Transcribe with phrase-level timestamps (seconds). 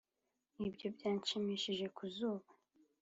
[0.67, 2.47] ibyo byanshimishije ku zuba,